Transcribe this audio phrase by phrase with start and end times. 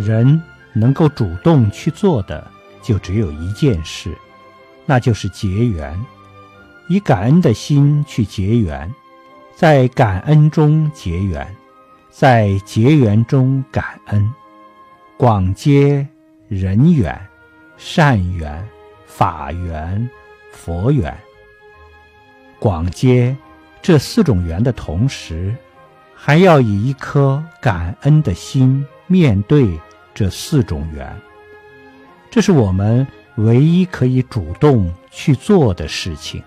[0.00, 0.40] 人
[0.72, 2.46] 能够主动去做的，
[2.82, 4.16] 就只有一件事，
[4.86, 5.98] 那就是结缘，
[6.88, 8.92] 以感恩的心去结缘，
[9.54, 11.46] 在感恩中结缘，
[12.10, 14.32] 在结缘中感恩，
[15.16, 16.06] 广结
[16.48, 17.20] 人缘、
[17.76, 18.66] 善缘、
[19.06, 20.08] 法缘、
[20.52, 21.16] 佛缘。
[22.58, 23.36] 广结
[23.82, 25.54] 这四种缘的同时，
[26.14, 29.78] 还要以一颗感恩的心面对。
[30.20, 31.10] 这四种缘，
[32.30, 33.06] 这是我们
[33.36, 36.42] 唯一可以主动去做的事情。